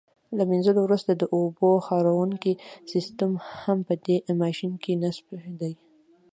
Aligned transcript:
له 0.37 0.43
منځلو 0.51 0.79
وروسته 0.83 1.11
د 1.15 1.23
اوبو 1.37 1.69
خاروونکی 1.87 2.53
سیسټم 2.91 3.31
هم 3.61 3.77
په 3.87 3.93
دې 4.05 4.17
ماشین 4.41 4.71
کې 4.83 4.93
نصب 5.03 5.27
دی. 5.59 5.73